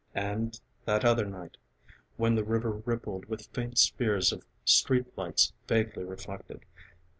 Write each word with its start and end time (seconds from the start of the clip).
And 0.15 0.59
that 0.85 1.05
other 1.05 1.25
night, 1.27 1.57
When 2.17 2.33
the 2.33 2.43
river 2.43 2.71
rippled 2.87 3.25
with 3.25 3.45
faint 3.53 3.77
spears 3.77 4.31
Of 4.31 4.43
street 4.65 5.15
lights 5.15 5.53
vaguely 5.67 6.03
reflected. 6.05 6.65